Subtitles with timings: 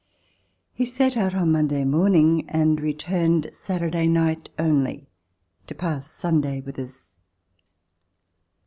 [0.73, 5.11] He set out Monday morn ing and returned Saturday night only
[5.67, 7.13] to pass Sunday with us.